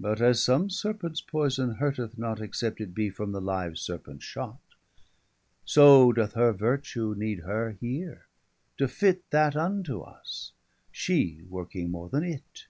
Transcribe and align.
But 0.00 0.20
as 0.20 0.42
some 0.42 0.70
Serpents 0.70 1.20
poyson 1.22 1.76
hurteth 1.76 2.18
not, 2.18 2.40
Except 2.40 2.80
it 2.80 2.92
be 2.92 3.10
from 3.10 3.30
the 3.30 3.40
live 3.40 3.78
Serpent 3.78 4.20
shot, 4.24 4.58
410 5.64 5.66
So 5.66 6.10
doth 6.12 6.32
her 6.32 6.52
vertue 6.52 7.14
need 7.14 7.38
her 7.44 7.70
here, 7.78 8.26
to 8.76 8.88
fit 8.88 9.22
That 9.30 9.54
unto 9.54 10.00
us; 10.00 10.50
shee 10.90 11.44
working 11.48 11.92
more 11.92 12.08
then 12.08 12.24
it. 12.24 12.66